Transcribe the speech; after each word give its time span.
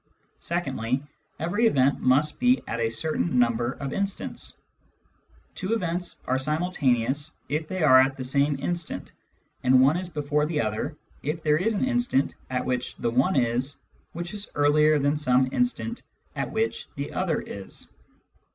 Secondly, 0.39 1.03
every 1.39 1.67
event 1.67 1.99
must 1.99 2.39
be 2.39 2.63
at 2.65 2.79
a 2.79 2.89
certain 2.89 3.37
number 3.37 3.73
of 3.73 3.93
instants; 3.93 4.57
two 5.53 5.73
events 5.75 6.17
are 6.25 6.39
simultaneous 6.39 7.33
if 7.49 7.67
they 7.67 7.83
are 7.83 8.01
at 8.01 8.17
the 8.17 8.23
same 8.23 8.57
instant, 8.57 9.13
and 9.63 9.79
one 9.79 9.97
is 9.97 10.09
before 10.09 10.47
the 10.47 10.59
other 10.59 10.97
if 11.21 11.43
there 11.43 11.57
is 11.57 11.75
an 11.75 11.85
instant, 11.85 12.35
at 12.49 12.65
which 12.65 12.95
the 12.95 13.11
one 13.11 13.35
is, 13.35 13.77
which 14.13 14.33
is 14.33 14.49
earlier 14.55 14.97
than 14.97 15.15
some 15.17 15.47
instant 15.51 16.01
at 16.35 16.51
which 16.51 16.87
the 16.95 17.13
other 17.13 17.39
is. 17.39 17.87